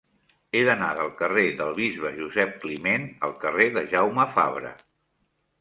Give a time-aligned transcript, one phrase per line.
[0.53, 4.77] He d'anar del carrer del Bisbe Josep Climent al carrer de Jaume Fabre.